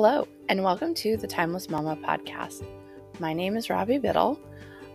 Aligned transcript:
Hello, 0.00 0.28
and 0.48 0.62
welcome 0.62 0.94
to 0.94 1.16
the 1.16 1.26
Timeless 1.26 1.68
Mama 1.68 1.96
podcast. 1.96 2.64
My 3.18 3.32
name 3.32 3.56
is 3.56 3.68
Robbie 3.68 3.98
Biddle. 3.98 4.38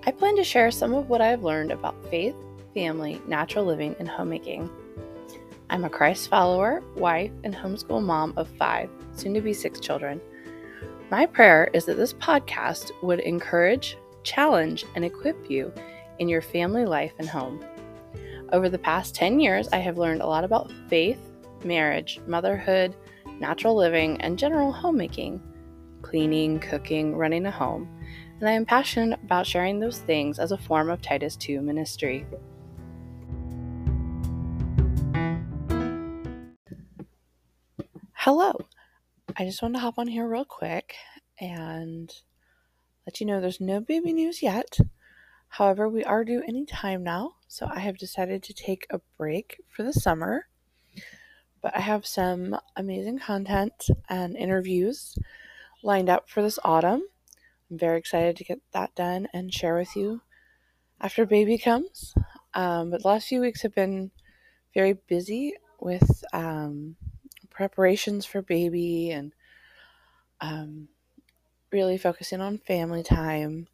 I 0.05 0.11
plan 0.11 0.37
to 0.37 0.45
share 0.45 0.71
some 0.71 0.93
of 0.93 1.09
what 1.09 1.19
I 1.19 1.27
have 1.27 1.43
learned 1.43 1.73
about 1.73 2.09
faith, 2.09 2.37
family, 2.73 3.21
natural 3.27 3.65
living, 3.65 3.97
and 3.99 4.07
homemaking. 4.07 4.69
I'm 5.69 5.83
a 5.83 5.89
Christ 5.89 6.29
follower, 6.29 6.81
wife, 6.95 7.33
and 7.43 7.53
homeschool 7.53 8.01
mom 8.01 8.33
of 8.37 8.47
five, 8.47 8.89
soon 9.11 9.33
to 9.33 9.41
be 9.41 9.51
six 9.51 9.81
children. 9.81 10.21
My 11.11 11.25
prayer 11.25 11.69
is 11.73 11.83
that 11.83 11.97
this 11.97 12.13
podcast 12.13 12.91
would 13.01 13.19
encourage, 13.19 13.97
challenge, 14.23 14.85
and 14.95 15.03
equip 15.03 15.51
you 15.51 15.73
in 16.19 16.29
your 16.29 16.41
family 16.41 16.85
life 16.85 17.11
and 17.19 17.27
home. 17.27 17.61
Over 18.53 18.69
the 18.69 18.79
past 18.79 19.15
10 19.15 19.41
years, 19.41 19.67
I 19.73 19.79
have 19.79 19.97
learned 19.97 20.21
a 20.21 20.27
lot 20.27 20.45
about 20.45 20.71
faith, 20.87 21.19
marriage, 21.65 22.21
motherhood, 22.25 22.95
natural 23.39 23.75
living, 23.75 24.19
and 24.21 24.37
general 24.37 24.71
homemaking 24.71 25.41
cleaning, 26.03 26.59
cooking, 26.59 27.15
running 27.15 27.45
a 27.47 27.51
home, 27.51 27.89
and 28.39 28.47
I 28.47 28.51
am 28.51 28.65
passionate 28.65 29.19
about 29.23 29.47
sharing 29.47 29.79
those 29.79 29.99
things 29.99 30.37
as 30.37 30.51
a 30.51 30.57
form 30.57 30.89
of 30.89 31.01
Titus 31.01 31.37
II 31.47 31.59
ministry. 31.59 32.25
Hello. 38.13 38.53
I 39.35 39.45
just 39.45 39.61
wanted 39.61 39.75
to 39.75 39.79
hop 39.79 39.97
on 39.97 40.07
here 40.07 40.27
real 40.27 40.45
quick 40.45 40.93
and 41.39 42.13
let 43.07 43.19
you 43.19 43.25
know 43.25 43.41
there's 43.41 43.59
no 43.59 43.79
baby 43.79 44.13
news 44.13 44.43
yet. 44.43 44.77
However, 45.47 45.89
we 45.89 46.03
are 46.03 46.23
due 46.23 46.43
any 46.47 46.65
time 46.65 47.03
now, 47.03 47.35
so 47.47 47.67
I 47.69 47.79
have 47.79 47.97
decided 47.97 48.43
to 48.43 48.53
take 48.53 48.85
a 48.89 49.01
break 49.17 49.61
for 49.69 49.83
the 49.83 49.93
summer 49.93 50.47
but 51.63 51.75
I 51.75 51.79
have 51.79 52.05
some 52.05 52.59
amazing 52.75 53.19
content 53.19 53.87
and 54.09 54.35
interviews 54.35 55.17
lined 55.81 56.09
up 56.09 56.29
for 56.29 56.43
this 56.43 56.59
autumn. 56.63 57.03
I'm 57.71 57.77
very 57.79 57.97
excited 57.97 58.35
to 58.35 58.43
get 58.43 58.59
that 58.73 58.93
done 58.93 59.29
and 59.33 59.51
share 59.51 59.77
with 59.77 59.95
you 59.95 60.21
after 60.99 61.25
baby 61.25 61.57
comes. 61.57 62.13
Um, 62.53 62.91
but 62.91 63.01
the 63.01 63.07
last 63.07 63.29
few 63.29 63.39
weeks 63.39 63.61
have 63.61 63.73
been 63.73 64.11
very 64.73 64.93
busy 65.07 65.55
with 65.79 66.23
um, 66.33 66.97
preparations 67.49 68.25
for 68.25 68.41
baby 68.41 69.11
and 69.11 69.33
um, 70.41 70.89
really 71.71 71.97
focusing 71.97 72.41
on 72.41 72.57
family 72.57 73.03
time. 73.03 73.67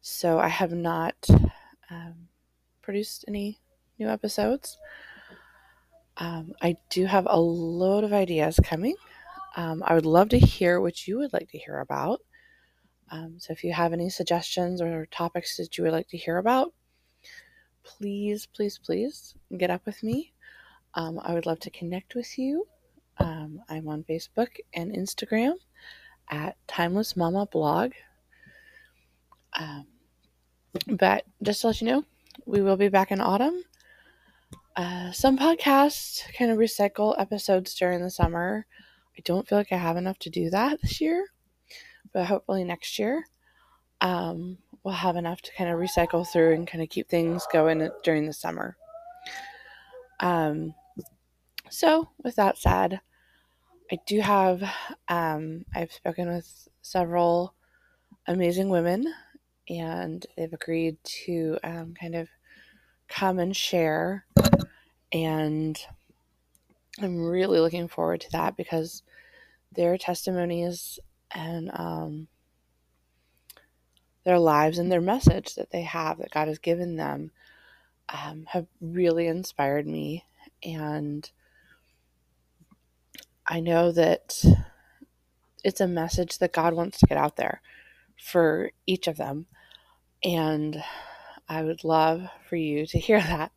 So 0.00 0.38
I 0.38 0.48
have 0.48 0.72
not 0.72 1.28
um, 1.90 2.28
produced 2.80 3.26
any 3.28 3.58
new 3.98 4.08
episodes. 4.08 4.78
Um, 6.20 6.52
I 6.60 6.76
do 6.90 7.06
have 7.06 7.26
a 7.28 7.40
load 7.40 8.04
of 8.04 8.12
ideas 8.12 8.60
coming. 8.62 8.94
Um, 9.56 9.82
I 9.84 9.94
would 9.94 10.06
love 10.06 10.28
to 10.28 10.38
hear 10.38 10.80
what 10.80 11.08
you 11.08 11.18
would 11.18 11.32
like 11.32 11.50
to 11.50 11.58
hear 11.58 11.78
about. 11.78 12.20
Um, 13.10 13.36
so 13.38 13.52
if 13.52 13.64
you 13.64 13.72
have 13.72 13.92
any 13.92 14.10
suggestions 14.10 14.80
or 14.80 15.06
topics 15.06 15.56
that 15.56 15.76
you 15.76 15.84
would 15.84 15.92
like 15.92 16.08
to 16.08 16.18
hear 16.18 16.36
about, 16.36 16.72
please, 17.82 18.46
please, 18.46 18.78
please 18.78 19.34
get 19.56 19.70
up 19.70 19.84
with 19.86 20.02
me. 20.02 20.32
Um, 20.94 21.18
I 21.22 21.34
would 21.34 21.46
love 21.46 21.58
to 21.60 21.70
connect 21.70 22.14
with 22.14 22.38
you. 22.38 22.66
Um, 23.18 23.62
I'm 23.68 23.88
on 23.88 24.04
Facebook 24.04 24.48
and 24.74 24.94
Instagram 24.94 25.54
at 26.28 26.56
Timeless 26.68 27.16
Mama 27.16 27.46
Blog. 27.46 27.92
Um, 29.58 29.86
but 30.86 31.24
just 31.42 31.62
to 31.62 31.68
let 31.68 31.80
you 31.80 31.86
know, 31.88 32.04
we 32.44 32.60
will 32.60 32.76
be 32.76 32.88
back 32.88 33.10
in 33.10 33.20
autumn. 33.20 33.64
Uh, 34.76 35.10
some 35.12 35.36
podcasts 35.36 36.22
kind 36.38 36.50
of 36.50 36.58
recycle 36.58 37.18
episodes 37.20 37.74
during 37.74 38.02
the 38.02 38.10
summer. 38.10 38.66
I 39.18 39.22
don't 39.24 39.46
feel 39.46 39.58
like 39.58 39.72
I 39.72 39.76
have 39.76 39.96
enough 39.96 40.18
to 40.20 40.30
do 40.30 40.50
that 40.50 40.80
this 40.80 41.00
year, 41.00 41.26
but 42.12 42.26
hopefully 42.26 42.64
next 42.64 42.98
year 42.98 43.24
um, 44.00 44.58
we'll 44.82 44.94
have 44.94 45.16
enough 45.16 45.42
to 45.42 45.52
kind 45.54 45.70
of 45.70 45.78
recycle 45.78 46.26
through 46.26 46.54
and 46.54 46.66
kind 46.66 46.82
of 46.82 46.88
keep 46.88 47.08
things 47.08 47.46
going 47.52 47.88
during 48.02 48.26
the 48.26 48.32
summer. 48.32 48.76
Um, 50.20 50.74
so, 51.68 52.08
with 52.22 52.36
that 52.36 52.58
said, 52.58 53.00
I 53.92 53.98
do 54.06 54.20
have, 54.20 54.62
um, 55.08 55.64
I've 55.74 55.92
spoken 55.92 56.28
with 56.28 56.68
several 56.82 57.54
amazing 58.26 58.68
women, 58.68 59.12
and 59.68 60.24
they've 60.36 60.52
agreed 60.52 60.96
to 61.24 61.58
um, 61.62 61.94
kind 62.00 62.14
of 62.14 62.28
come 63.08 63.38
and 63.38 63.56
share 63.56 64.26
and 65.12 65.78
I'm 67.00 67.22
really 67.24 67.60
looking 67.60 67.88
forward 67.88 68.20
to 68.22 68.32
that 68.32 68.56
because 68.56 69.02
their 69.74 69.96
testimonies 69.96 70.98
and 71.30 71.70
um, 71.72 72.28
their 74.24 74.38
lives 74.38 74.78
and 74.78 74.90
their 74.90 75.00
message 75.00 75.54
that 75.54 75.70
they 75.70 75.82
have 75.82 76.18
that 76.18 76.30
God 76.30 76.48
has 76.48 76.58
given 76.58 76.96
them 76.96 77.30
um, 78.08 78.44
have 78.48 78.66
really 78.80 79.26
inspired 79.26 79.86
me. 79.86 80.24
And 80.62 81.30
I 83.46 83.60
know 83.60 83.92
that 83.92 84.44
it's 85.64 85.80
a 85.80 85.88
message 85.88 86.38
that 86.38 86.52
God 86.52 86.74
wants 86.74 86.98
to 86.98 87.06
get 87.06 87.18
out 87.18 87.36
there 87.36 87.62
for 88.18 88.70
each 88.86 89.06
of 89.06 89.16
them. 89.16 89.46
And 90.22 90.82
I 91.48 91.62
would 91.62 91.84
love 91.84 92.28
for 92.48 92.56
you 92.56 92.86
to 92.86 92.98
hear 92.98 93.20
that. 93.20 93.52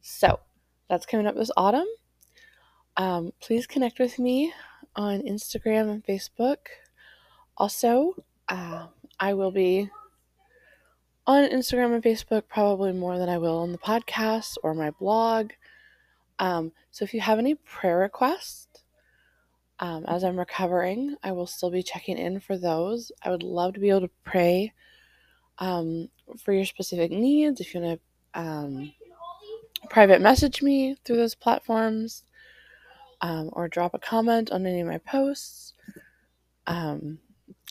So, 0.00 0.40
that's 0.88 1.06
coming 1.06 1.26
up 1.26 1.36
this 1.36 1.50
autumn. 1.56 1.86
Um, 2.96 3.32
please 3.40 3.66
connect 3.66 3.98
with 3.98 4.18
me 4.18 4.52
on 4.94 5.20
Instagram 5.22 5.90
and 5.90 6.04
Facebook. 6.04 6.58
Also, 7.56 8.14
uh, 8.48 8.86
I 9.18 9.34
will 9.34 9.50
be 9.50 9.90
on 11.26 11.48
Instagram 11.48 11.94
and 11.94 12.02
Facebook 12.02 12.44
probably 12.48 12.92
more 12.92 13.18
than 13.18 13.28
I 13.28 13.38
will 13.38 13.58
on 13.58 13.72
the 13.72 13.78
podcast 13.78 14.56
or 14.62 14.74
my 14.74 14.90
blog. 14.90 15.50
Um, 16.38 16.72
so 16.90 17.04
if 17.04 17.12
you 17.12 17.20
have 17.20 17.38
any 17.38 17.54
prayer 17.54 17.98
requests, 17.98 18.68
um, 19.78 20.04
as 20.06 20.24
I'm 20.24 20.38
recovering, 20.38 21.16
I 21.22 21.32
will 21.32 21.46
still 21.46 21.70
be 21.70 21.82
checking 21.82 22.16
in 22.16 22.40
for 22.40 22.56
those. 22.56 23.12
I 23.22 23.30
would 23.30 23.42
love 23.42 23.74
to 23.74 23.80
be 23.80 23.90
able 23.90 24.02
to 24.02 24.10
pray 24.24 24.72
um, 25.58 26.08
for 26.42 26.52
your 26.52 26.64
specific 26.64 27.10
needs. 27.10 27.60
If 27.60 27.74
you 27.74 27.80
want 27.80 28.00
to 28.34 28.40
um, 28.40 28.92
private 29.90 30.20
message 30.20 30.62
me 30.62 30.96
through 31.04 31.16
those 31.16 31.34
platforms 31.34 32.24
um, 33.20 33.50
or 33.52 33.68
drop 33.68 33.94
a 33.94 33.98
comment 33.98 34.50
on 34.50 34.66
any 34.66 34.80
of 34.80 34.86
my 34.86 34.98
posts 34.98 35.74
um, 36.66 37.18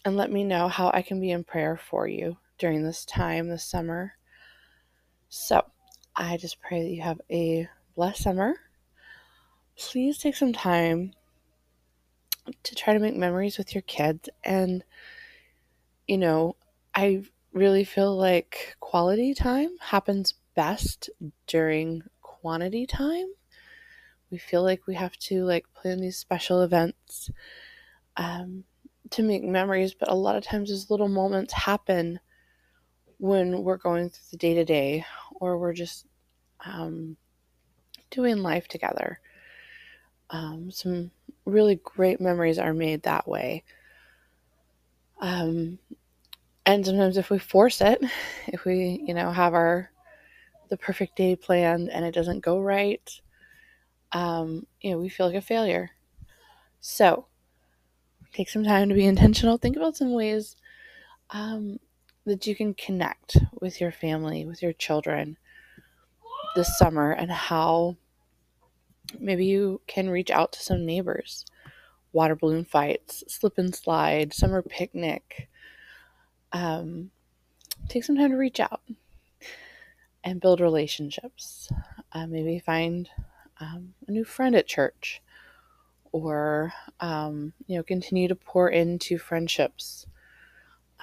and 0.04 0.16
let 0.16 0.32
me 0.32 0.44
know 0.44 0.68
how 0.68 0.92
I 0.94 1.02
can 1.02 1.20
be 1.20 1.32
in 1.32 1.44
prayer 1.44 1.78
for 1.78 2.08
you 2.08 2.38
during 2.58 2.84
this 2.84 3.06
time 3.06 3.50
this 3.50 3.64
summer. 3.64 4.14
So, 5.30 5.64
I 6.16 6.38
just 6.38 6.62
pray 6.62 6.82
that 6.84 6.92
you 6.92 7.02
have 7.02 7.20
a 7.30 7.68
blessed 7.96 8.24
summer. 8.24 8.56
Please 9.78 10.18
take 10.18 10.36
some 10.36 10.54
time 10.54 11.12
to 12.64 12.76
try 12.76 12.94
to 12.94 13.00
make 13.00 13.16
memories 13.16 13.58
with 13.58 13.76
your 13.76 13.82
kids. 13.82 14.30
And, 14.44 14.84
you 16.08 16.18
know, 16.18 16.56
I 16.94 17.24
really 17.52 17.84
feel 17.84 18.16
like 18.16 18.78
quality 18.80 19.34
time 19.34 19.72
happens 19.82 20.36
best 20.56 21.10
during 21.48 22.04
quantity 22.22 22.86
time. 22.86 23.28
We 24.32 24.38
feel 24.38 24.64
like 24.64 24.88
we 24.88 24.96
have 24.96 25.18
to 25.18 25.44
like 25.46 25.66
plan 25.74 26.00
these 26.00 26.18
special 26.18 26.62
events 26.62 27.30
um, 28.18 28.64
to 29.12 29.24
make 29.24 29.44
memories, 29.44 29.94
but 29.94 30.12
a 30.12 30.16
lot 30.16 30.36
of 30.36 30.44
times 30.44 30.70
those 30.70 30.90
little 30.90 31.08
moments 31.08 31.54
happen 31.54 32.20
when 33.18 33.64
we're 33.64 33.78
going 33.78 34.10
through 34.10 34.26
the 34.32 34.38
day 34.38 34.54
to 34.56 34.66
day 34.66 35.06
or 35.36 35.58
we're 35.58 35.74
just 35.74 36.06
um, 36.66 37.18
doing 38.10 38.38
life 38.38 38.68
together. 38.68 39.20
Um, 40.30 40.72
some 40.72 41.12
really 41.46 41.80
great 41.84 42.20
memories 42.20 42.58
are 42.60 42.74
made 42.74 43.04
that 43.04 43.28
way. 43.28 43.64
Um, 45.20 45.80
and 46.66 46.86
sometimes 46.86 47.18
if 47.18 47.30
we 47.30 47.40
force 47.40 47.82
it, 47.82 48.04
if 48.48 48.66
we, 48.66 49.04
you 49.06 49.14
know, 49.14 49.32
have 49.32 49.54
our 49.54 49.92
the 50.70 50.78
perfect 50.78 51.16
day 51.16 51.36
planned 51.36 51.90
and 51.90 52.06
it 52.06 52.14
doesn't 52.14 52.40
go 52.40 52.60
right, 52.60 53.22
um, 54.12 54.66
you 54.82 54.92
know, 54.92 54.98
we 54.98 55.10
feel 55.10 55.28
like 55.28 55.36
a 55.36 55.42
failure. 55.42 55.92
So, 56.80 57.28
take 58.34 58.50
some 58.50 58.64
time 58.64 58.90
to 58.90 58.96
be 58.96 59.06
intentional. 59.06 59.58
Think 59.58 59.76
about 59.76 59.98
some 59.98 60.14
ways 60.14 60.56
um, 61.32 61.80
that 62.26 62.46
you 62.48 62.56
can 62.56 62.74
connect 62.74 63.38
with 63.62 63.82
your 63.82 63.92
family, 63.92 64.46
with 64.46 64.62
your 64.62 64.74
children 64.74 65.38
this 66.56 66.78
summer, 66.78 67.12
and 67.12 67.32
how 67.32 67.98
maybe 69.20 69.46
you 69.46 69.82
can 69.88 70.10
reach 70.10 70.32
out 70.32 70.52
to 70.54 70.62
some 70.62 70.86
neighbors. 70.86 71.46
Water 72.14 72.36
balloon 72.36 72.64
fights, 72.64 73.24
slip 73.28 73.58
and 73.58 73.76
slide, 73.76 74.34
summer 74.34 74.62
picnic. 74.62 75.50
Um, 76.54 77.12
take 77.90 78.06
some 78.06 78.16
time 78.16 78.32
to 78.32 78.38
reach 78.38 78.60
out 78.60 78.82
and 80.26 80.42
build 80.42 80.60
relationships. 80.60 81.72
Uh, 82.12 82.26
maybe 82.28 82.60
find 82.60 83.08
um, 83.62 83.94
a 84.08 84.12
new 84.12 84.26
friend 84.26 84.56
at 84.56 84.68
church 84.68 85.22
or 86.12 86.74
um, 87.00 87.54
you 87.68 87.78
know 87.78 87.84
continue 87.84 88.28
to 88.28 88.36
pour 88.36 88.70
into 88.70 89.18
friendships 89.18 90.08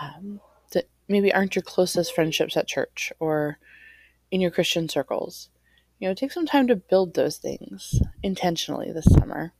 um, 0.01 0.41
that 0.73 0.89
maybe 1.09 1.33
aren't 1.33 1.55
your 1.55 1.63
closest 1.63 2.15
friendships 2.15 2.57
at 2.57 2.67
church 2.67 3.13
or 3.21 3.59
in 4.31 4.41
your 4.41 4.51
Christian 4.51 4.89
circles. 4.89 5.49
You 5.99 6.09
know, 6.09 6.15
take 6.15 6.33
some 6.33 6.47
time 6.47 6.67
to 6.67 6.77
build 6.77 7.15
those 7.15 7.37
things 7.37 8.01
intentionally 8.23 8.91
this 8.91 9.05
summer. 9.05 9.53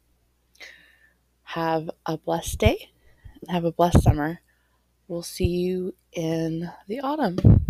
Have 1.45 1.89
a 2.05 2.17
blessed 2.17 2.59
day 2.59 2.91
and 3.41 3.51
have 3.51 3.65
a 3.65 3.71
blessed 3.71 4.03
summer. 4.03 4.41
We'll 5.07 5.23
see 5.23 5.47
you 5.47 5.95
in 6.13 6.71
the 6.89 7.01
autumn. 7.01 7.62